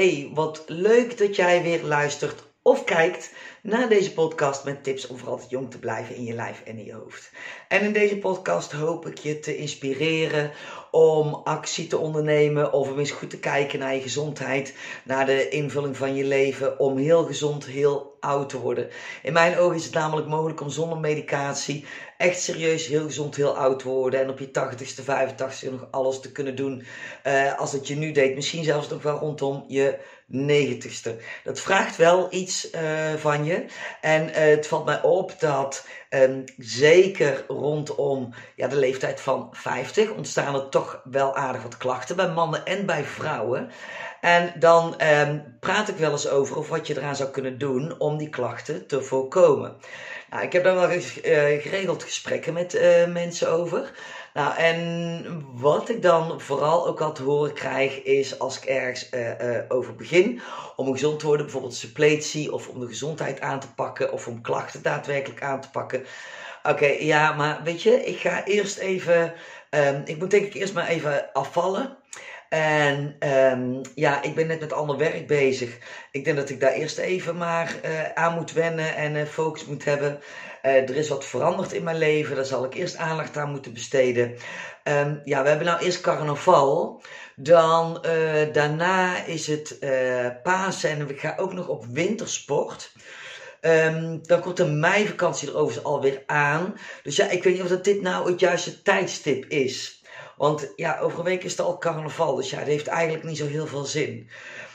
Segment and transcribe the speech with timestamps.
[0.00, 3.32] Hey, wat leuk dat jij weer luistert of kijkt
[3.62, 6.78] naar deze podcast met tips om voor altijd jong te blijven in je lijf en
[6.78, 7.30] in je hoofd.
[7.68, 10.50] En in deze podcast hoop ik je te inspireren
[10.90, 14.74] om actie te ondernemen of om eens goed te kijken naar je gezondheid,
[15.04, 18.88] naar de invulling van je leven, om heel gezond, heel oud te worden.
[19.22, 21.84] In mijn ogen is het namelijk mogelijk om zonder medicatie
[22.16, 26.20] echt serieus heel gezond, heel oud te worden en op je 80ste, 85ste nog alles
[26.20, 26.82] te kunnen doen
[27.26, 28.34] uh, als het je nu deed.
[28.34, 29.98] Misschien zelfs nog wel rondom je
[30.32, 31.16] 90ste.
[31.44, 33.64] Dat vraagt wel iets uh, van je.
[34.00, 40.10] En uh, het valt mij op dat um, zeker rondom ja, de leeftijd van 50
[40.10, 43.70] ontstaan er toch wel aardig wat klachten bij mannen en bij vrouwen.
[44.20, 47.98] En dan um, praat ik wel eens over of wat je eraan zou kunnen doen
[47.98, 49.76] om die klachten te voorkomen.
[50.30, 51.02] Nou, ik heb daar wel uh,
[51.62, 53.90] geregeld gesprekken met uh, mensen over.
[54.34, 59.10] Nou, en wat ik dan vooral ook al te horen krijg, is als ik ergens
[59.12, 60.40] uh, over begin,
[60.76, 64.40] om gezond te worden, bijvoorbeeld suppletie, of om de gezondheid aan te pakken, of om
[64.40, 65.99] klachten daadwerkelijk aan te pakken.
[66.62, 69.32] Oké, ja, maar weet je, ik ga eerst even,
[69.70, 71.98] um, ik moet denk ik eerst maar even afvallen.
[72.48, 73.16] En
[73.52, 75.78] um, ja, ik ben net met ander werk bezig.
[76.10, 79.64] Ik denk dat ik daar eerst even maar uh, aan moet wennen en uh, focus
[79.64, 80.20] moet hebben.
[80.62, 83.72] Uh, er is wat veranderd in mijn leven, daar zal ik eerst aandacht aan moeten
[83.72, 84.36] besteden.
[84.84, 87.02] Um, ja, we hebben nou eerst carnaval.
[87.36, 88.06] Dan
[88.52, 89.78] daarna is het
[90.42, 92.92] Pasen en ik ga ook nog op wintersport.
[93.60, 96.74] Um, dan komt de meivakantie er overigens alweer aan.
[97.02, 100.02] Dus ja, ik weet niet of dat dit nou het juiste tijdstip is.
[100.36, 102.34] Want ja, over een week is het al carnaval.
[102.34, 104.30] Dus ja, dat heeft eigenlijk niet zo heel veel zin.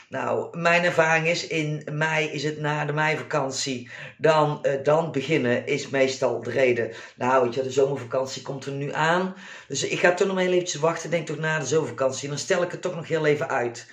[0.08, 3.90] Nou, mijn ervaring is in mei is het na de meivakantie.
[4.18, 6.92] Dan, uh, dan beginnen is meestal de reden.
[7.16, 9.34] Nou, weet je, de zomervakantie komt er nu aan.
[9.68, 11.10] Dus ik ga toch nog heel eventjes wachten.
[11.10, 12.28] Denk toch na de zomervakantie.
[12.28, 13.90] Dan stel ik het toch nog heel even uit.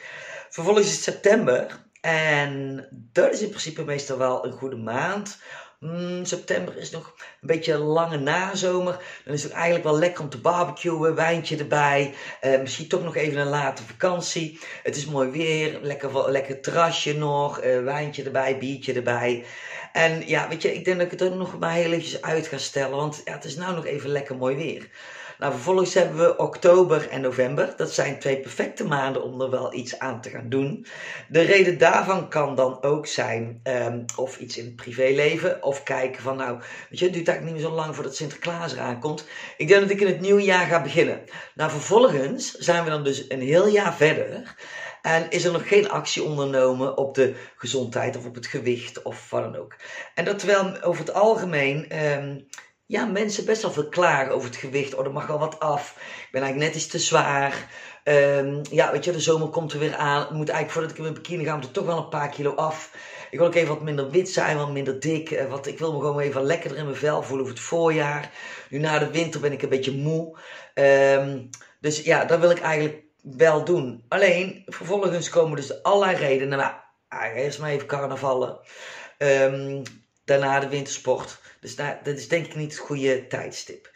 [0.49, 1.81] Vervolgens is het september.
[2.03, 5.37] En dat is in principe meestal wel een goede maand.
[5.79, 8.97] Mm, september is nog een beetje een lange nazomer.
[9.25, 12.13] Dan is het eigenlijk wel lekker om te barbecuen, wijntje erbij.
[12.41, 14.59] Uh, misschien toch nog even een late vakantie.
[14.83, 19.45] Het is mooi weer, lekker, lekker terrasje nog, uh, wijntje erbij, biertje erbij.
[19.93, 22.47] En ja, weet je, ik denk dat ik het er nog maar heel eventjes uit
[22.47, 24.89] ga stellen, want ja, het is nou nog even lekker mooi weer.
[25.39, 27.73] Nou, vervolgens hebben we oktober en november.
[27.77, 30.85] Dat zijn twee perfecte maanden om er wel iets aan te gaan doen.
[31.29, 35.63] De reden daarvan kan dan ook zijn um, of iets in het privéleven.
[35.63, 38.73] Of kijken van nou, weet je, het duurt eigenlijk niet meer zo lang voordat Sinterklaas
[38.73, 39.27] eraan komt.
[39.57, 41.21] Ik denk dat ik in het nieuwe jaar ga beginnen.
[41.55, 44.55] Nou, vervolgens zijn we dan dus een heel jaar verder.
[45.01, 49.29] En is er nog geen actie ondernomen op de gezondheid of op het gewicht of
[49.29, 49.75] wat dan ook.
[50.15, 52.47] En dat terwijl over het algemeen um,
[52.85, 54.95] ja, mensen best wel veel klagen over het gewicht.
[54.95, 55.95] Oh, er mag wel wat af.
[55.97, 57.71] Ik ben eigenlijk net iets te zwaar.
[58.03, 60.23] Um, ja, weet je, de zomer komt er weer aan.
[60.23, 62.29] Ik moet eigenlijk voordat ik in mijn bikini ga, moet er toch wel een paar
[62.29, 62.91] kilo af.
[63.31, 65.31] Ik wil ook even wat minder wit zijn, wat minder dik.
[65.31, 68.31] Uh, wat, ik wil me gewoon even lekkerder in mijn vel voelen over het voorjaar.
[68.69, 70.37] Nu na de winter ben ik een beetje moe.
[70.73, 74.05] Um, dus ja, dat wil ik eigenlijk wel doen.
[74.07, 76.57] Alleen, vervolgens komen dus allerlei redenen.
[76.57, 78.59] Nou, eerst maar even carnavallen.
[79.17, 79.83] Um,
[80.25, 81.41] daarna de wintersport.
[81.63, 83.91] Dus dat is denk ik niet het goede tijdstip.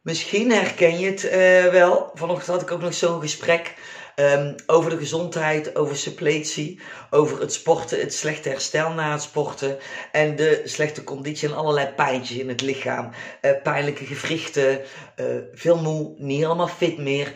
[0.00, 2.10] Misschien herken je het uh, wel.
[2.14, 3.74] Vanochtend had ik ook nog zo'n gesprek
[4.16, 6.80] um, over de gezondheid, over suppletie,
[7.10, 9.78] over het sporten, het slechte herstel na het sporten
[10.12, 13.10] en de slechte conditie en allerlei pijntjes in het lichaam.
[13.42, 14.80] Uh, pijnlijke gewrichten,
[15.16, 17.32] uh, veel moe, niet helemaal fit meer.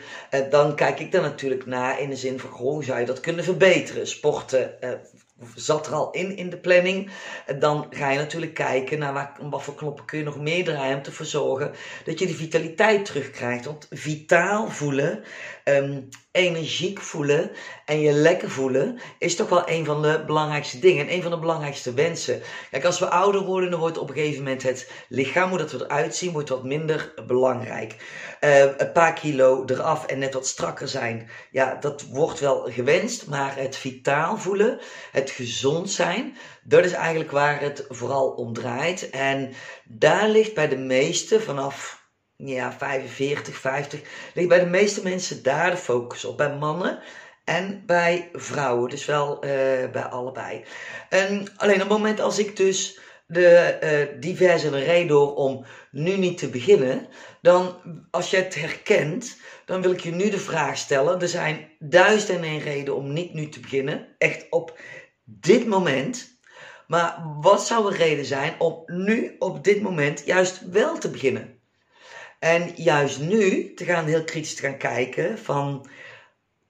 [0.51, 3.45] dan kijk ik daar natuurlijk naar in de zin van, hoe zou je dat kunnen
[3.45, 4.07] verbeteren?
[4.07, 4.75] Sporten,
[5.55, 7.11] zat er al in in de planning.
[7.59, 11.03] Dan ga je natuurlijk kijken naar wat voor knoppen kun je nog meer draaien om
[11.03, 11.73] te verzorgen
[12.05, 13.65] dat je die vitaliteit terugkrijgt.
[13.65, 15.23] Want vitaal voelen,
[15.65, 17.51] um, energiek voelen
[17.85, 21.07] en je lekker voelen is toch wel een van de belangrijkste dingen.
[21.07, 22.41] En een van de belangrijkste wensen.
[22.71, 25.73] Kijk, als we ouder worden, dan wordt op een gegeven moment het lichaam, hoe dat
[25.73, 27.97] we eruit zien, wordt wat minder belangrijk.
[28.41, 33.27] Uh, een paar kilo eraf en net wat strakker zijn, ja, dat wordt wel gewenst.
[33.27, 34.79] Maar het vitaal voelen,
[35.13, 39.11] het gezond zijn, dat is eigenlijk waar het vooral om draait.
[39.11, 39.53] En
[39.85, 44.01] daar ligt bij de meesten vanaf ja, 45, 50,
[44.35, 46.37] ligt bij de meeste mensen daar de focus op.
[46.37, 47.03] Bij mannen
[47.45, 49.51] en bij vrouwen, dus wel uh,
[49.93, 50.65] bij allebei.
[51.09, 55.65] En alleen op het moment als ik dus de uh, diverse reden door om
[55.99, 57.07] nu niet te beginnen,
[57.43, 57.77] dan
[58.11, 61.21] als je het herkent, dan wil ik je nu de vraag stellen.
[61.21, 64.79] Er zijn duizend en één reden om niet nu te beginnen, echt op
[65.25, 66.37] dit moment.
[66.87, 71.61] Maar wat zou een reden zijn om nu op dit moment juist wel te beginnen?
[72.39, 75.89] En juist nu te gaan heel kritisch te gaan kijken van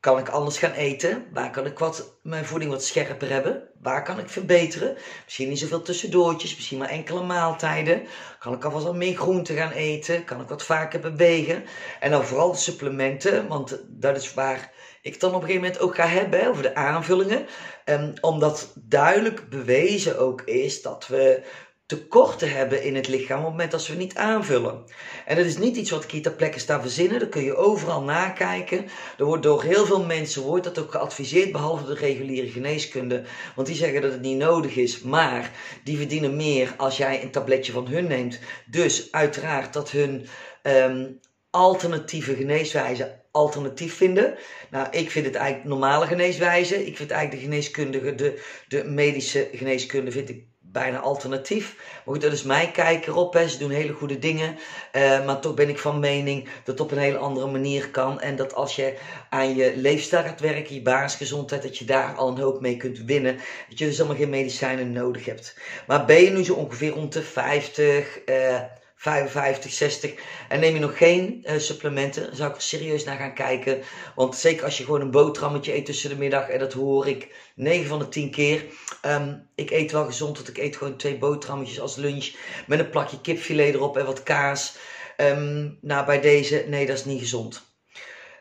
[0.09, 1.27] kan ik anders gaan eten?
[1.33, 3.63] Waar kan ik wat, mijn voeding wat scherper hebben?
[3.83, 4.97] Waar kan ik verbeteren?
[5.25, 8.03] Misschien niet zoveel tussendoortjes, misschien maar enkele maaltijden.
[8.39, 10.25] Kan ik alvast wat meer groente gaan eten?
[10.25, 11.65] Kan ik wat vaker bewegen?
[12.01, 14.73] En dan vooral de supplementen, want dat is waar
[15.03, 17.47] ik het dan op een gegeven moment ook ga hebben over de aanvullingen.
[17.85, 21.43] Um, omdat duidelijk bewezen ook is dat we
[21.89, 24.85] tekorten hebben in het lichaam op het moment dat we niet aanvullen.
[25.27, 27.57] En dat is niet iets wat ik hier ter plekke sta verzinnen, dat kun je
[27.57, 28.87] overal nakijken.
[29.19, 33.25] Er wordt door heel veel mensen wordt dat ook geadviseerd, behalve de reguliere geneeskunde.
[33.55, 35.53] Want die zeggen dat het niet nodig is, maar
[35.85, 38.39] die verdienen meer als jij een tabletje van hun neemt.
[38.67, 40.27] Dus uiteraard dat hun
[40.63, 41.21] um,
[41.51, 44.35] alternatieve geneeswijze alternatief vinden.
[44.71, 46.87] Nou, ik vind het eigenlijk normale geneeswijze.
[46.87, 51.77] Ik vind eigenlijk de geneeskundige, de, de medische geneeskunde, vind ik bijna alternatief.
[51.77, 53.33] Maar goed, dat is mijn kijk erop.
[53.33, 53.49] Hè.
[53.49, 54.57] Ze doen hele goede dingen.
[54.93, 58.21] Uh, maar toch ben ik van mening dat het op een hele andere manier kan.
[58.21, 58.99] En dat als je
[59.31, 62.99] aan je leefstijl gaat werken, je basisgezondheid, dat je daar al een hoop mee kunt
[62.99, 63.37] winnen.
[63.69, 65.57] Dat je dus allemaal geen medicijnen nodig hebt.
[65.87, 68.61] Maar ben je nu zo ongeveer rond de 50, uh,
[68.99, 70.15] 55, 60
[70.49, 73.83] en neem je nog geen uh, supplementen, zou ik er serieus naar gaan kijken.
[74.15, 77.35] Want zeker als je gewoon een boterhammetje eet tussen de middag, en dat hoor ik
[77.55, 78.65] 9 van de 10 keer.
[79.07, 82.31] Um, ik eet wel gezond, want ik eet gewoon twee boterhammetjes als lunch
[82.67, 84.77] met een plakje kipfilet erop en wat kaas.
[85.17, 87.67] Um, nou, bij deze, nee, dat is niet gezond.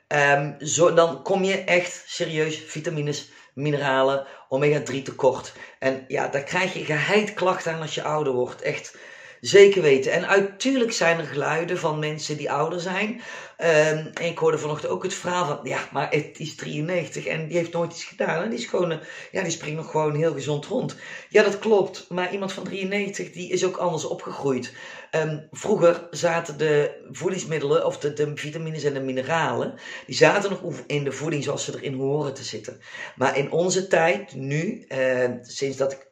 [0.08, 5.54] Um, zo, dan kom je echt serieus vitamines, mineralen, omega-3 tekort.
[5.80, 8.62] En ja, daar krijg je geheid klachten aan als je ouder wordt.
[8.62, 8.98] Echt
[9.42, 10.12] Zeker weten.
[10.12, 13.10] En uittuurlijk zijn er geluiden van mensen die ouder zijn.
[13.10, 17.48] Um, en ik hoorde vanochtend ook het verhaal van, ja, maar het is 93 en
[17.48, 18.44] die heeft nooit iets gedaan.
[18.44, 18.98] En die is gewoon, uh,
[19.32, 20.96] ja, die springt nog gewoon heel gezond rond.
[21.30, 22.06] Ja, dat klopt.
[22.10, 24.74] Maar iemand van 93, die is ook anders opgegroeid.
[25.12, 29.74] Um, vroeger zaten de voedingsmiddelen, of de, vitamines en de mineralen,
[30.06, 32.80] die zaten nog in de voeding zoals ze erin horen te zitten.
[33.16, 36.07] Maar in onze tijd, nu, uh, sinds dat ik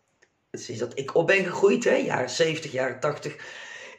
[0.60, 3.36] sinds dat ik op ben gegroeid, hè, jaren 70, jaren 80,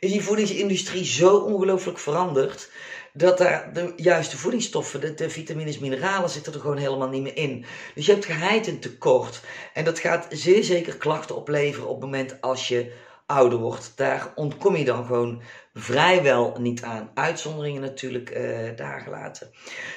[0.01, 2.71] is die voedingsindustrie zo ongelooflijk veranderd.
[3.13, 7.37] Dat daar de juiste voedingsstoffen, de, de vitamines, mineralen zitten er gewoon helemaal niet meer
[7.37, 7.65] in.
[7.95, 9.41] Dus je hebt geheid tekort.
[9.75, 12.93] En dat gaat zeer zeker klachten opleveren op het moment als je
[13.27, 13.93] ouder wordt.
[13.97, 15.43] Daar ontkom je dan gewoon
[15.75, 17.11] vrijwel niet aan.
[17.15, 19.51] Uitzonderingen natuurlijk uh, daar gelaten.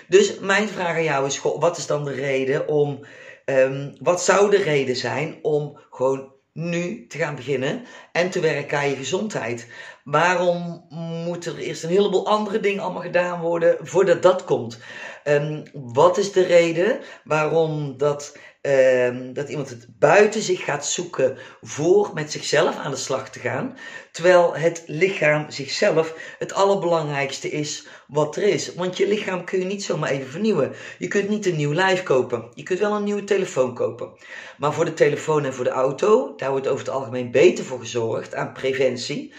[0.07, 2.99] Dus mijn vraag aan jou is: wat is dan de reden om.
[3.45, 8.77] Um, wat zou de reden zijn om gewoon nu te gaan beginnen en te werken
[8.77, 9.67] aan je gezondheid.
[10.03, 10.85] Waarom
[11.25, 14.79] moeten er eerst een heleboel andere dingen allemaal gedaan worden voordat dat komt?
[15.23, 21.37] Um, wat is de reden waarom dat Um, dat iemand het buiten zich gaat zoeken
[21.61, 23.77] voor met zichzelf aan de slag te gaan.
[24.11, 28.73] Terwijl het lichaam zichzelf het allerbelangrijkste is wat er is.
[28.73, 30.73] Want je lichaam kun je niet zomaar even vernieuwen.
[30.97, 32.51] Je kunt niet een nieuw lijf kopen.
[32.53, 34.11] Je kunt wel een nieuwe telefoon kopen.
[34.57, 37.79] Maar voor de telefoon en voor de auto, daar wordt over het algemeen beter voor
[37.79, 39.33] gezorgd aan preventie.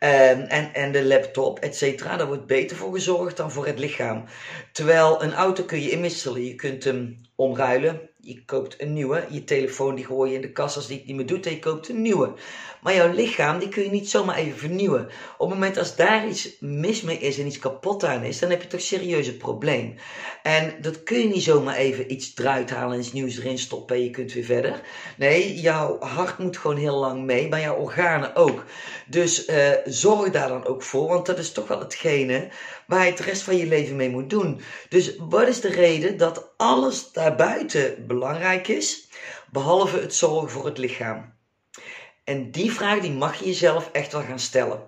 [0.00, 3.78] Um, en, en de laptop, et cetera, daar wordt beter voor gezorgd dan voor het
[3.78, 4.24] lichaam.
[4.72, 6.44] Terwijl een auto kun je inwisselen.
[6.44, 9.26] Je kunt hem omruilen je koopt een nieuwe.
[9.30, 11.52] Je telefoon die gooi je in de kast als die het niet meer doet en
[11.52, 12.32] je koopt een nieuwe.
[12.82, 15.08] Maar jouw lichaam, die kun je niet zomaar even vernieuwen.
[15.38, 18.50] Op het moment als daar iets mis mee is en iets kapot aan is, dan
[18.50, 19.94] heb je toch serieus een probleem.
[20.42, 23.96] En dat kun je niet zomaar even iets eruit halen en iets nieuws erin stoppen
[23.96, 24.80] en je kunt weer verder.
[25.16, 28.64] Nee, jouw hart moet gewoon heel lang mee, maar jouw organen ook.
[29.06, 32.48] Dus uh, zorg daar dan ook voor, want dat is toch wel hetgene
[32.86, 34.60] waar je het rest van je leven mee moet doen.
[34.88, 39.08] Dus wat is de reden dat alles daarbuiten belangrijk is,
[39.50, 41.34] behalve het zorgen voor het lichaam?
[42.24, 44.86] En die vraag die mag je jezelf echt wel gaan stellen.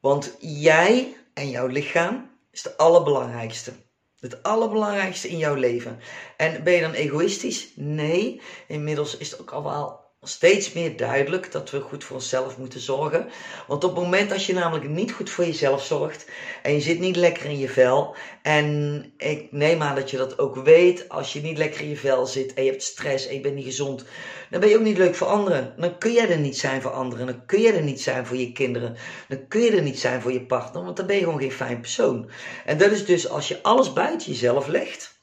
[0.00, 3.72] Want jij en jouw lichaam is het allerbelangrijkste.
[4.20, 6.00] Het allerbelangrijkste in jouw leven.
[6.36, 7.72] En ben je dan egoïstisch?
[7.76, 8.40] Nee.
[8.66, 12.80] Inmiddels is het ook al wel steeds meer duidelijk dat we goed voor onszelf moeten
[12.80, 13.28] zorgen.
[13.66, 16.26] Want op het moment dat je namelijk niet goed voor jezelf zorgt
[16.62, 20.38] en je zit niet lekker in je vel, en ik neem aan dat je dat
[20.38, 23.34] ook weet, als je niet lekker in je vel zit en je hebt stress en
[23.34, 24.04] je bent niet gezond,
[24.50, 25.74] dan ben je ook niet leuk voor anderen.
[25.76, 28.36] Dan kun jij er niet zijn voor anderen, dan kun je er niet zijn voor
[28.36, 28.96] je kinderen,
[29.28, 31.52] dan kun je er niet zijn voor je partner, want dan ben je gewoon geen
[31.52, 32.30] fijn persoon.
[32.64, 35.19] En dat is dus als je alles buiten jezelf legt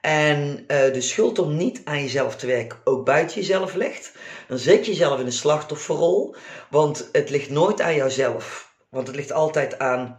[0.00, 4.12] en uh, de schuld om niet aan jezelf te werken ook buiten jezelf legt,
[4.48, 6.34] dan zet je jezelf in een slachtofferrol,
[6.70, 8.74] want het ligt nooit aan jouzelf.
[8.90, 10.18] Want het ligt altijd aan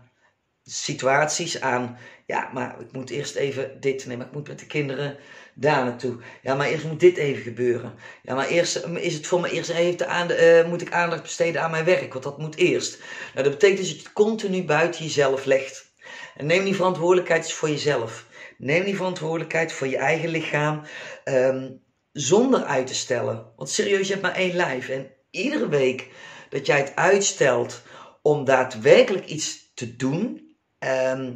[0.64, 4.66] situaties, aan, ja, maar ik moet eerst even dit, nee, maar ik moet met de
[4.66, 5.18] kinderen
[5.54, 6.18] daar naartoe.
[6.42, 7.94] Ja, maar eerst moet dit even gebeuren.
[8.24, 11.72] Ja, maar eerst is het voor me eerst even uh, moet ik aandacht besteden aan
[11.72, 13.00] mijn werk, want dat moet eerst.
[13.34, 15.94] Nou, dat betekent dus dat je het continu buiten jezelf legt.
[16.36, 18.26] En neem die verantwoordelijkheid voor jezelf.
[18.62, 20.82] Neem die verantwoordelijkheid voor je eigen lichaam
[21.24, 21.70] ehm,
[22.12, 23.54] zonder uit te stellen.
[23.56, 24.90] Want serieus, je hebt maar één lijf.
[24.90, 26.08] En iedere week
[26.50, 27.82] dat jij het uitstelt
[28.22, 31.34] om daadwerkelijk iets te doen, ehm,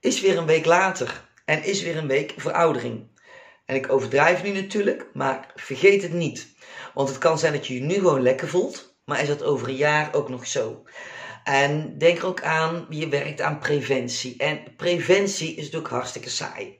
[0.00, 1.28] is weer een week later.
[1.44, 3.06] En is weer een week veroudering.
[3.64, 6.48] En ik overdrijf nu natuurlijk, maar vergeet het niet.
[6.94, 9.68] Want het kan zijn dat je je nu gewoon lekker voelt, maar is dat over
[9.68, 10.82] een jaar ook nog zo?
[11.46, 14.34] En denk er ook aan, je werkt aan preventie.
[14.38, 16.78] En preventie is natuurlijk hartstikke saai.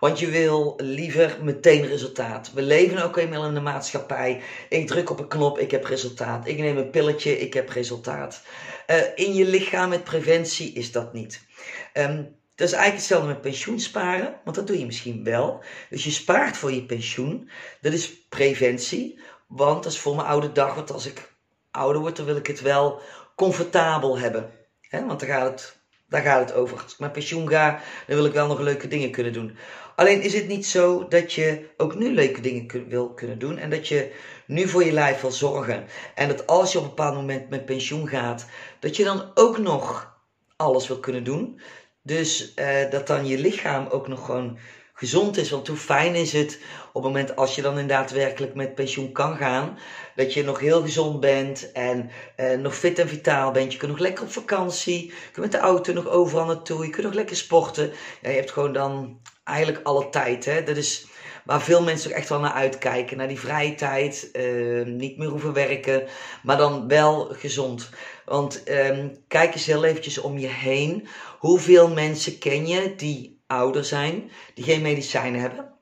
[0.00, 2.52] Want je wil liever meteen resultaat.
[2.52, 4.42] We leven ook eenmaal in de maatschappij.
[4.68, 6.46] Ik druk op een knop, ik heb resultaat.
[6.46, 8.42] Ik neem een pilletje, ik heb resultaat.
[8.90, 11.46] Uh, in je lichaam met preventie is dat niet.
[11.94, 15.62] Um, dat is eigenlijk hetzelfde met pensioen sparen, want dat doe je misschien wel.
[15.90, 17.50] Dus je spaart voor je pensioen.
[17.80, 20.74] Dat is preventie, want dat is voor mijn oude dag.
[20.74, 21.36] Want als ik
[21.70, 23.00] ouder word, dan wil ik het wel
[23.38, 24.50] comfortabel hebben.
[24.90, 25.78] want daar gaat, het,
[26.08, 26.82] daar gaat het over.
[26.82, 29.56] Als ik met pensioen ga, dan wil ik wel nog leuke dingen kunnen doen.
[29.96, 33.58] Alleen is het niet zo dat je ook nu leuke dingen wil kunnen doen.
[33.58, 34.12] En dat je
[34.46, 35.86] nu voor je lijf wil zorgen.
[36.14, 38.46] En dat als je op een bepaald moment met pensioen gaat,
[38.78, 40.16] dat je dan ook nog
[40.56, 41.60] alles wil kunnen doen.
[42.02, 44.58] Dus uh, dat dan je lichaam ook nog gewoon
[44.98, 45.50] gezond is.
[45.50, 46.60] Want hoe fijn is het
[46.92, 49.78] op het moment als je dan inderdaad werkelijk met pensioen kan gaan.
[50.14, 53.72] Dat je nog heel gezond bent en uh, nog fit en vitaal bent.
[53.72, 55.06] Je kunt nog lekker op vakantie.
[55.06, 56.84] Je kunt met de auto nog overal naartoe.
[56.84, 57.92] Je kunt nog lekker sporten.
[58.22, 60.44] Je hebt gewoon dan eigenlijk alle tijd.
[60.44, 60.62] Hè?
[60.62, 61.06] Dat is
[61.44, 63.16] waar veel mensen ook echt wel naar uitkijken.
[63.16, 64.28] Naar die vrije tijd.
[64.32, 66.06] Uh, niet meer hoeven werken.
[66.42, 67.90] Maar dan wel gezond.
[68.24, 71.08] Want um, kijk eens heel eventjes om je heen.
[71.38, 75.72] Hoeveel mensen ken je die ouder zijn, die geen medicijnen hebben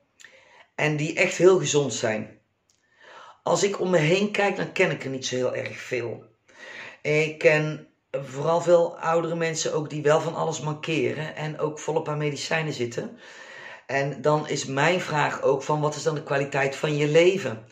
[0.75, 2.39] en die echt heel gezond zijn?
[3.43, 6.23] Als ik om me heen kijk, dan ken ik er niet zo heel erg veel.
[7.01, 12.09] Ik ken vooral veel oudere mensen ook die wel van alles mankeren en ook volop
[12.09, 13.19] aan medicijnen zitten.
[13.85, 17.67] En dan is mijn vraag ook van wat is dan de kwaliteit van je leven?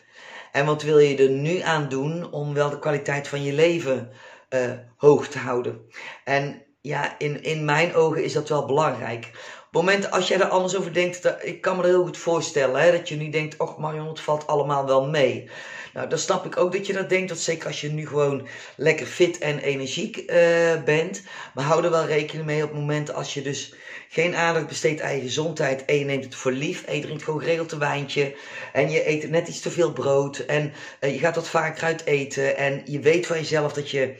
[0.52, 4.10] En wat wil je er nu aan doen om wel de kwaliteit van je leven
[4.50, 5.80] uh, hoog te houden.
[6.24, 9.30] En ja, in, in mijn ogen is dat wel belangrijk.
[9.66, 12.04] Op het moment als jij er anders over denkt, dat, ik kan me er heel
[12.04, 15.50] goed voorstellen hè, dat je nu denkt, och Marion, het valt allemaal wel mee.
[15.92, 18.48] Nou, dan snap ik ook dat je dat denkt, dat zeker als je nu gewoon
[18.76, 21.22] lekker fit en energiek uh, bent.
[21.54, 23.74] Maar hou er wel rekening mee op het moment als je dus
[24.08, 27.22] geen aandacht besteedt aan je gezondheid en je neemt het voor lief en je drinkt
[27.22, 28.34] gewoon geregeld een wijntje
[28.72, 32.04] en je eet net iets te veel brood en uh, je gaat wat vaker uit
[32.04, 34.14] eten en je weet van jezelf dat je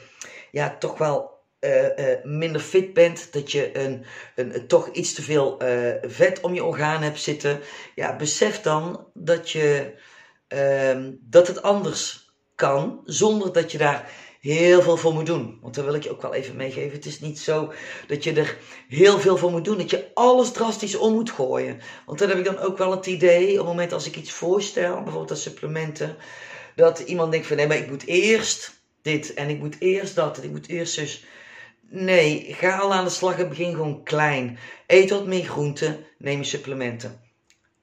[0.50, 1.35] ja, toch wel
[1.66, 4.04] uh, uh, minder fit bent, dat je een,
[4.34, 7.60] een, toch iets te veel uh, vet om je orgaan hebt zitten,
[7.94, 9.94] ja, besef dan dat, je,
[10.48, 15.58] ehm, dat het anders kan, zonder dat je daar heel veel voor moet doen.
[15.62, 16.96] Want daar wil ik je ook wel even meegeven.
[16.96, 17.72] Het is niet zo
[18.06, 18.56] dat je er
[18.88, 21.80] heel veel voor moet doen, dat je alles drastisch om moet gooien.
[22.06, 24.32] Want dan heb ik dan ook wel het idee, op het moment als ik iets
[24.32, 26.16] voorstel, bijvoorbeeld als supplementen,
[26.74, 30.38] dat iemand denkt van nee, maar ik moet eerst dit en ik moet eerst dat
[30.38, 31.24] en ik moet eerst dus.
[31.88, 34.58] Nee, ga al aan de slag en begin gewoon klein.
[34.86, 37.20] Eet wat meer groenten, neem je supplementen.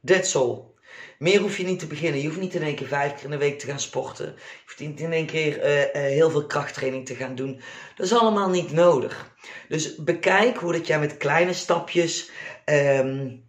[0.06, 0.72] That's all.
[1.20, 2.22] Meer hoef je niet te beginnen.
[2.22, 4.26] Je hoeft niet in één keer vijf keer in de week te gaan sporten.
[4.26, 7.62] Je hoeft niet in één keer uh, uh, heel veel krachttraining te gaan doen.
[7.96, 9.36] Dat is allemaal niet nodig.
[9.68, 12.30] Dus bekijk hoe dat jij met kleine stapjes,
[12.66, 13.44] um,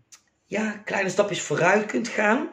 [0.46, 2.50] ja, kleine stapjes vooruit kunt gaan.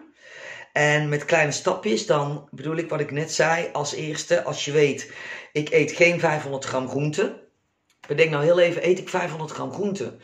[0.73, 3.69] En met kleine stapjes, dan bedoel ik wat ik net zei.
[3.71, 5.13] Als eerste, als je weet,
[5.51, 7.40] ik eet geen 500 gram groente.
[8.07, 10.17] Bedenk nou heel even, eet ik 500 gram groente?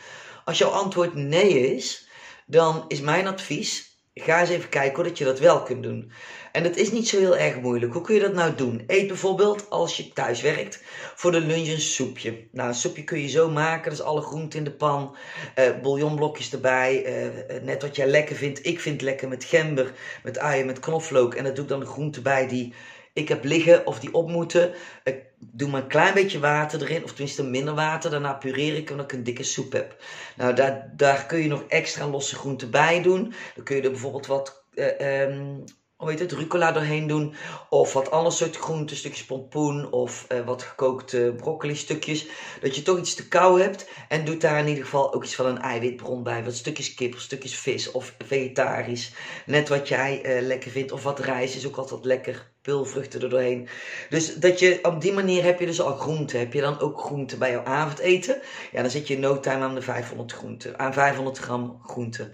[0.45, 2.07] Als jouw antwoord nee is,
[2.45, 3.87] dan is mijn advies,
[4.19, 6.11] Ga eens even kijken hoe dat je dat wel kunt doen.
[6.51, 7.93] En dat is niet zo heel erg moeilijk.
[7.93, 8.83] Hoe kun je dat nou doen?
[8.87, 10.83] Eet bijvoorbeeld als je thuis werkt
[11.15, 12.47] voor de lunch een soepje.
[12.51, 13.89] Nou, een soepje kun je zo maken.
[13.89, 15.15] Dus alle groenten in de pan,
[15.59, 17.05] uh, bouillonblokjes erbij.
[17.05, 18.65] Uh, net wat jij lekker vindt.
[18.65, 19.93] Ik vind het lekker met gember,
[20.23, 21.35] met uien, met knoflook.
[21.35, 22.73] En dat doe ik dan de groenten bij die
[23.17, 24.73] ik heb liggen of die op moeten.
[25.03, 28.11] Ik doe maar een klein beetje water erin, of tenminste minder water.
[28.11, 29.95] Daarna pureer ik omdat ik een dikke soep heb.
[30.35, 33.33] Nou, daar, daar kun je nog extra losse groenten bij doen.
[33.55, 35.63] Dan kun je er bijvoorbeeld wat uh, um,
[35.97, 37.35] hoe heet het, rucola doorheen doen.
[37.69, 42.27] Of wat andere soort groenten, stukjes pompoen of uh, wat gekookte broccoli stukjes.
[42.61, 43.89] Dat je toch iets te kou hebt.
[44.07, 46.43] En doet daar in ieder geval ook iets van een eiwitbron bij.
[46.43, 49.13] Wat stukjes kip of stukjes vis of vegetarisch.
[49.45, 50.91] Net wat jij uh, lekker vindt.
[50.91, 52.51] Of wat rijst is ook altijd lekker.
[52.61, 53.67] Pulvruchten er doorheen.
[54.09, 56.39] Dus dat je, op die manier heb je dus al groenten.
[56.39, 58.41] Heb je dan ook groenten bij jouw avondeten?
[58.71, 60.79] Ja, dan zit je no time aan de 500 groenten.
[60.79, 62.33] Aan 500 gram groenten.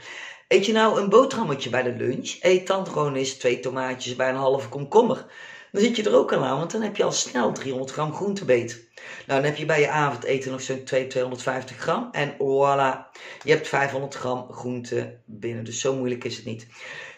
[0.54, 2.38] Eet je nou een boterhammetje bij de lunch?
[2.42, 5.26] Eet dan gewoon eens twee tomaatjes bij een halve komkommer.
[5.72, 8.14] dan zit je er ook al aan, want dan heb je al snel 300 gram
[8.14, 8.88] groentebeet.
[9.28, 12.10] Nou, dan heb je bij je avondeten nog zo'n 250 gram.
[12.12, 15.64] En voilà, je hebt 500 gram groente binnen.
[15.64, 16.68] Dus zo moeilijk is het niet.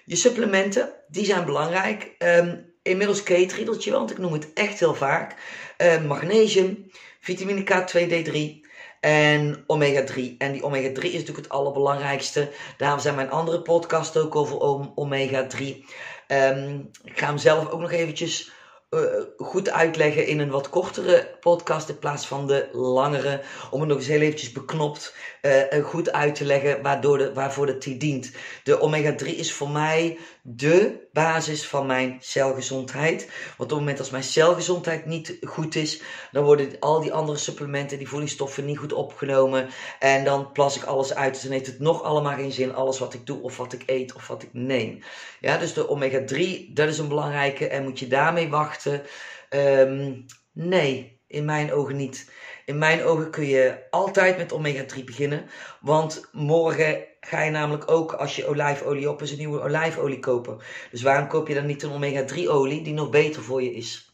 [0.06, 2.16] Je supplementen, die zijn belangrijk.
[2.20, 5.36] Um, inmiddels K-riedeltje, want ik noem het echt heel vaak.
[5.78, 8.65] Uh, magnesium, vitamine K2, D3
[9.06, 10.36] en omega 3.
[10.38, 12.50] En die omega 3 is natuurlijk het allerbelangrijkste.
[12.78, 14.60] Daarom zijn mijn andere podcasts ook over
[14.96, 15.74] omega 3.
[15.76, 15.86] Um,
[16.28, 18.52] ehm, ik ga hem zelf ook nog eventjes
[18.90, 19.02] uh,
[19.38, 23.42] goed uitleggen in een wat kortere podcast in plaats van de langere.
[23.72, 27.68] Om het nog eens heel eventjes beknopt uh, goed uit te leggen waardoor de, waarvoor
[27.68, 28.32] het die dient.
[28.64, 33.26] De omega-3 is voor mij de basis van mijn celgezondheid.
[33.26, 37.38] Want op het moment als mijn celgezondheid niet goed is, dan worden al die andere
[37.38, 39.70] supplementen, die voedingsstoffen niet goed opgenomen.
[40.00, 41.34] En dan plas ik alles uit.
[41.34, 43.84] Dus dan heeft het nog allemaal geen zin, alles wat ik doe of wat ik
[43.86, 45.00] eet of wat ik neem.
[45.40, 47.68] Ja, dus de omega-3, dat is een belangrijke.
[47.68, 49.02] En moet je daarmee wachten?
[49.50, 52.30] Um, nee, in mijn ogen niet.
[52.66, 55.46] In mijn ogen kun je altijd met omega-3 beginnen.
[55.82, 60.58] Want morgen ga je namelijk ook, als je olijfolie op is, een nieuwe olijfolie kopen.
[60.92, 64.10] Dus waarom koop je dan niet een omega-3 olie die nog beter voor je is?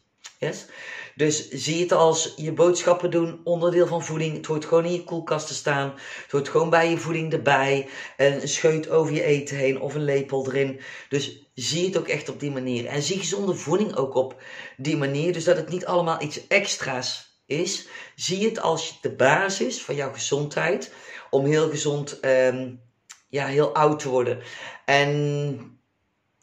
[1.14, 4.36] Dus zie het als je boodschappen doen, onderdeel van voeding.
[4.36, 5.92] Het hoort gewoon in je koelkast te staan.
[6.22, 7.88] Het hoort gewoon bij je voeding erbij.
[8.16, 10.80] Een scheut over je eten heen of een lepel erin.
[11.08, 12.86] Dus zie het ook echt op die manier.
[12.86, 14.42] En zie gezonde voeding ook op
[14.76, 15.32] die manier.
[15.32, 20.12] Dus dat het niet allemaal iets extra's is, zie het als de basis van jouw
[20.12, 20.94] gezondheid
[21.30, 22.80] om heel gezond, um,
[23.28, 24.42] ja, heel oud te worden.
[24.84, 25.80] En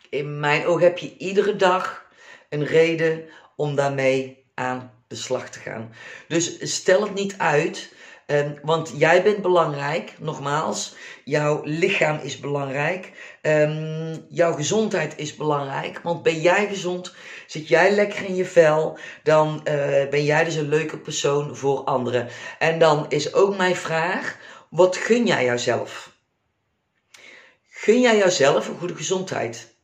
[0.09, 2.05] in mijn oog heb je iedere dag
[2.49, 3.25] een reden
[3.55, 5.93] om daarmee aan de slag te gaan.
[6.27, 7.97] Dus stel het niet uit
[8.31, 10.95] Um, want jij bent belangrijk, nogmaals.
[11.23, 13.28] Jouw lichaam is belangrijk.
[13.41, 15.99] Um, jouw gezondheid is belangrijk.
[15.99, 17.13] Want ben jij gezond,
[17.47, 21.83] zit jij lekker in je vel, dan uh, ben jij dus een leuke persoon voor
[21.83, 22.27] anderen.
[22.59, 24.37] En dan is ook mijn vraag:
[24.69, 26.11] wat gun jij jouzelf?
[27.69, 29.75] Gun jij jouzelf een goede gezondheid?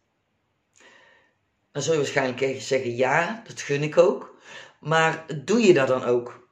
[1.72, 4.38] Dan zul je waarschijnlijk zeggen: ja, dat gun ik ook.
[4.80, 6.50] Maar doe je dat dan ook?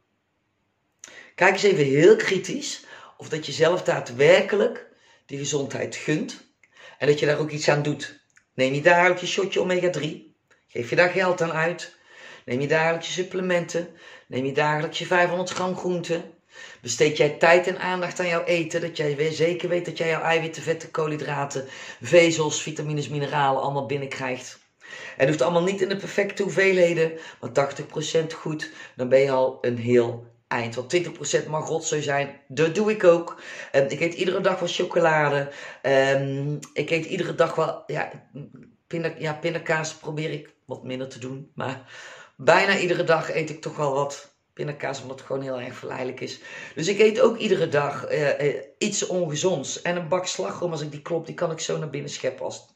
[1.36, 2.86] Kijk eens even heel kritisch
[3.18, 4.88] of dat je zelf daadwerkelijk
[5.26, 6.43] die gezondheid gunt
[7.04, 8.20] en dat je daar ook iets aan doet.
[8.54, 10.02] Neem je dagelijks je shotje omega-3,
[10.68, 11.96] geef je daar geld aan uit.
[12.46, 13.88] Neem je dagelijks je supplementen,
[14.28, 16.22] neem je dagelijks je 500 gram groente.
[16.82, 20.08] Besteed jij tijd en aandacht aan jouw eten, dat jij weer zeker weet dat jij
[20.08, 21.66] jouw eiwitten, vetten, koolhydraten,
[22.02, 24.60] vezels, vitamines, mineralen allemaal binnenkrijgt.
[25.16, 27.74] Het hoeft allemaal niet in de perfecte hoeveelheden, maar
[28.32, 30.76] 80% goed, dan ben je al een heel eind.
[30.76, 32.40] Want 20% mag rotzooi zijn.
[32.48, 33.42] Dat doe ik ook.
[33.72, 35.52] Um, ik eet iedere dag wel chocolade.
[35.82, 37.84] Um, ik eet iedere dag wel.
[37.88, 38.12] Ja,
[39.18, 41.52] ja, pindakaas probeer ik wat minder te doen.
[41.56, 41.92] Maar
[42.38, 45.02] bijna iedere dag eet ik toch wel wat pindakaas.
[45.02, 46.40] Omdat het gewoon heel erg verleidelijk is.
[46.76, 49.82] Dus ik eet ook iedere dag uh, uh, iets ongezonds.
[49.82, 52.46] En een bak slagroom, als ik die klop, die kan ik zo naar binnen scheppen
[52.46, 52.72] als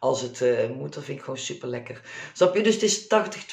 [0.00, 0.94] als het uh, moet.
[0.94, 2.00] Dat vind ik gewoon super lekker.
[2.32, 2.62] Snap je?
[2.62, 3.46] Dus het is 80,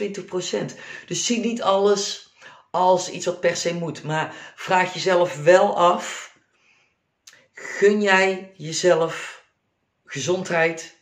[0.72, 0.76] 20%
[1.08, 2.31] Dus zie niet alles
[2.72, 4.04] als iets wat per se moet.
[4.04, 6.38] Maar vraag jezelf wel af:
[7.54, 9.44] gun jij jezelf
[10.06, 11.00] gezondheid?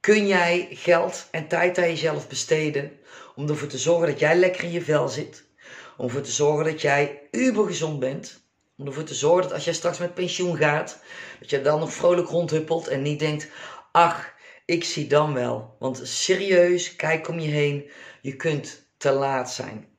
[0.00, 2.98] Kun jij geld en tijd aan jezelf besteden
[3.34, 5.44] om ervoor te zorgen dat jij lekker in je vel zit?
[5.96, 8.42] Om ervoor te zorgen dat jij ubergezond bent?
[8.76, 10.98] Om ervoor te zorgen dat als jij straks met pensioen gaat,
[11.40, 13.48] dat je dan nog vrolijk rondhuppelt en niet denkt:
[13.92, 14.32] ach,
[14.64, 15.76] ik zie dan wel.
[15.78, 19.93] Want serieus, kijk om je heen, je kunt te laat zijn.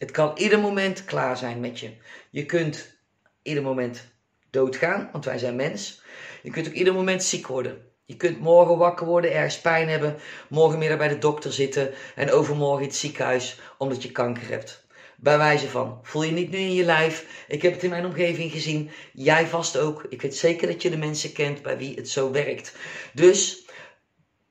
[0.00, 1.90] Het kan ieder moment klaar zijn met je.
[2.30, 2.96] Je kunt
[3.42, 4.08] ieder moment
[4.50, 6.02] doodgaan, want wij zijn mens.
[6.42, 7.84] Je kunt ook ieder moment ziek worden.
[8.04, 10.16] Je kunt morgen wakker worden, ergens pijn hebben,
[10.48, 14.86] morgenmiddag bij de dokter zitten en overmorgen in het ziekenhuis omdat je kanker hebt.
[15.16, 17.44] Bij wijze van, voel je niet nu in je lijf?
[17.48, 20.06] Ik heb het in mijn omgeving gezien, jij vast ook.
[20.08, 22.76] Ik weet zeker dat je de mensen kent bij wie het zo werkt.
[23.14, 23.68] Dus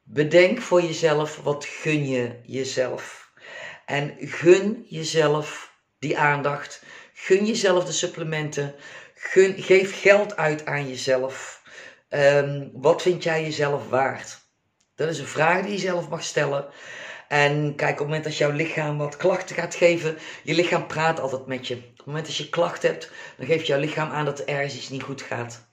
[0.03, 3.28] bedenk voor jezelf, wat gun je jezelf?
[3.89, 6.83] En gun jezelf die aandacht.
[7.13, 8.75] Gun jezelf de supplementen.
[9.15, 11.61] Gun, geef geld uit aan jezelf.
[12.09, 14.39] Um, wat vind jij jezelf waard?
[14.95, 16.67] Dat is een vraag die je zelf mag stellen.
[17.27, 21.19] En kijk, op het moment dat jouw lichaam wat klachten gaat geven, je lichaam praat
[21.19, 21.75] altijd met je.
[21.75, 24.75] Op het moment dat je klachten hebt, dan geeft jouw lichaam aan dat er ergens
[24.75, 25.67] iets niet goed gaat.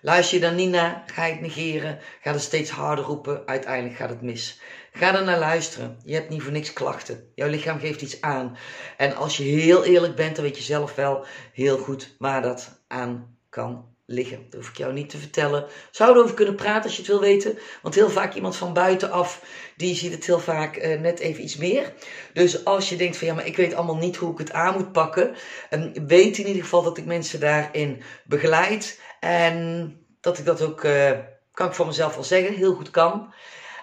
[0.00, 3.96] Luister je dan niet naar, ga je het negeren, ga het steeds harder roepen, uiteindelijk
[3.96, 4.60] gaat het mis.
[4.98, 5.98] Ga er naar luisteren.
[6.04, 7.30] Je hebt niet voor niks klachten.
[7.34, 8.56] Jouw lichaam geeft iets aan.
[8.96, 12.82] En als je heel eerlijk bent, dan weet je zelf wel heel goed waar dat
[12.88, 14.46] aan kan liggen.
[14.50, 15.66] Dat hoef ik jou niet te vertellen.
[15.90, 17.58] Zou erover kunnen praten als je het wil weten.
[17.82, 19.44] Want heel vaak iemand van buitenaf,
[19.76, 21.92] die ziet het heel vaak uh, net even iets meer.
[22.32, 24.74] Dus als je denkt van ja, maar ik weet allemaal niet hoe ik het aan
[24.74, 25.34] moet pakken.
[25.70, 29.00] Um, weet in ieder geval dat ik mensen daarin begeleid.
[29.20, 31.10] En dat ik dat ook, uh,
[31.52, 33.32] kan ik voor mezelf wel zeggen, heel goed kan.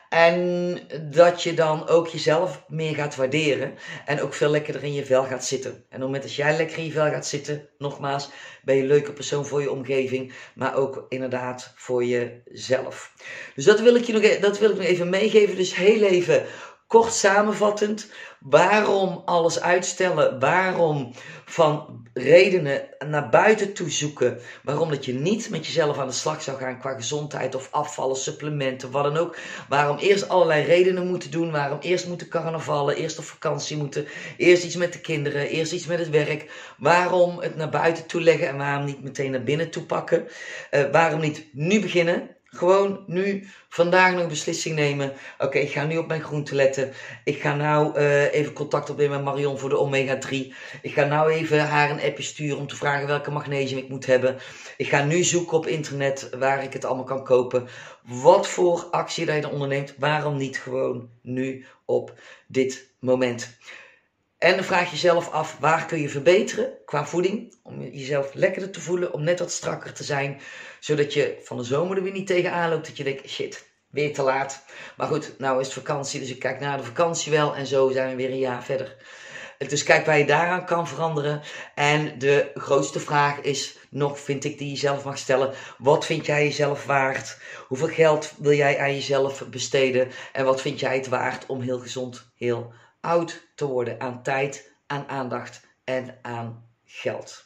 [0.10, 0.80] En
[1.12, 3.74] dat je dan ook jezelf meer gaat waarderen.
[4.06, 5.72] En ook veel lekkerder in je vel gaat zitten.
[5.72, 8.30] En op het moment dat jij lekker in je vel gaat zitten, nogmaals,
[8.64, 10.34] ben je een leuke persoon voor je omgeving.
[10.56, 13.14] Maar ook inderdaad voor jezelf.
[13.56, 15.56] Dus dat wil ik je nog, e-, dat wil ik nog even meegeven.
[15.56, 16.46] Dus heel even
[16.88, 18.08] kort samenvattend.
[18.40, 20.40] Waarom alles uitstellen?
[20.40, 21.14] Waarom
[21.46, 24.40] van redenen naar buiten toe zoeken?
[24.64, 28.16] Waarom dat je niet met jezelf aan de slag zou gaan qua gezondheid of afvallen,
[28.16, 29.38] supplementen, wat dan ook.
[29.70, 31.52] Waarom eerst allerlei redenen moeten doen.
[31.52, 34.08] Waarom eerst moeten carnavallen, eerst op vakantie moeten.
[34.38, 36.74] Eerst iets met de kinderen, eerst iets met het werk.
[36.78, 40.28] Waarom het naar buiten toe leggen en waarom niet meteen naar binnen toe pakken.
[40.72, 42.35] Uh, waarom niet nu beginnen?
[42.56, 45.14] Gewoon nu, vandaag nog een beslissing nemen.
[45.38, 46.94] Oké, ik ga nu op mijn groente letten.
[47.24, 50.54] Ik ga nou uh, even contact opnemen met Marion voor de omega 3.
[50.82, 54.06] Ik ga nou even haar een appje sturen om te vragen welke magnesium ik moet
[54.06, 54.38] hebben.
[54.78, 57.68] Ik ga nu zoeken op internet waar ik het allemaal kan kopen.
[58.04, 59.96] Wat voor actie dat je dan onderneemt.
[59.98, 62.14] Waarom niet gewoon nu op
[62.48, 63.58] dit moment?
[64.38, 67.56] En dan vraag je jezelf af, waar kun je verbeteren qua voeding?
[67.64, 70.42] Om jezelf lekkerder te voelen, om net wat strakker te zijn.
[70.80, 72.88] Zodat je van de zomer er weer niet tegenaan loopt.
[72.88, 74.64] Dat je denkt, shit, weer te laat.
[74.98, 77.56] Maar goed, nou is het vakantie, dus ik kijk naar de vakantie wel.
[77.56, 78.96] En zo zijn we weer een jaar verder.
[79.58, 81.42] Dus kijk waar je daaraan kan veranderen.
[81.76, 85.54] En de grootste vraag is nog, vind ik, die je zelf mag stellen.
[85.78, 87.38] Wat vind jij jezelf waard?
[87.68, 90.12] Hoeveel geld wil jij aan jezelf besteden?
[90.32, 92.74] En wat vind jij het waard om heel gezond, heel
[93.06, 97.46] oud te worden aan tijd, aan aandacht en aan geld.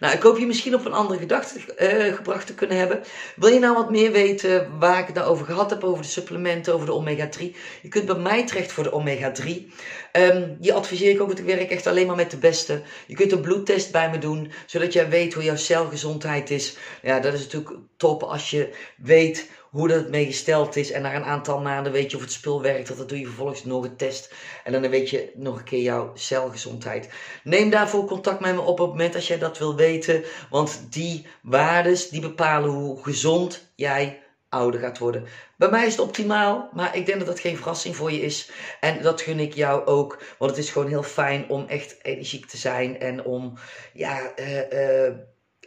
[0.00, 3.02] Nou, ik hoop je misschien op een andere gedachte uh, gebracht te kunnen hebben.
[3.36, 6.08] Wil je nou wat meer weten waar ik het nou over gehad heb, over de
[6.08, 7.40] supplementen, over de omega-3?
[7.82, 9.46] Je kunt bij mij terecht voor de omega-3.
[9.46, 9.70] Um,
[10.12, 12.82] ehm, die adviseer ik ook, want ik werk echt alleen maar met de beste.
[13.06, 16.76] Je kunt een bloedtest bij me doen, zodat jij weet hoe jouw celgezondheid is.
[17.02, 20.90] Ja, dat is natuurlijk top als je weet hoe dat mee gesteld is.
[20.90, 22.96] En na een aantal maanden weet je of het spul werkt.
[22.96, 24.34] Dat doe je vervolgens nog een test.
[24.64, 27.08] En dan weet je nog een keer jouw celgezondheid.
[27.44, 30.24] Neem daarvoor contact met me op op het moment als jij dat wil weten.
[30.50, 35.26] Want die waardes die bepalen hoe gezond jij ouder gaat worden.
[35.56, 38.50] Bij mij is het optimaal, maar ik denk dat dat geen verrassing voor je is.
[38.80, 42.46] En dat gun ik jou ook, want het is gewoon heel fijn om echt energiek
[42.46, 43.58] te zijn en om
[43.92, 45.12] ja, uh, uh,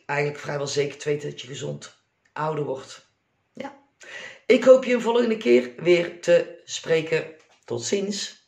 [0.05, 1.97] eigenlijk vrijwel zeker te weten dat je gezond
[2.33, 3.08] ouder wordt.
[4.49, 7.23] Ik hoop je een volgende keer weer te spreken.
[7.65, 8.38] Tot ziens.